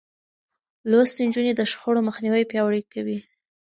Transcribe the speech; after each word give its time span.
لوستې 0.89 1.21
نجونې 1.27 1.53
د 1.55 1.61
شخړو 1.71 1.99
مخنيوی 2.07 2.43
پياوړی 2.51 2.81
کوي. 2.93 3.17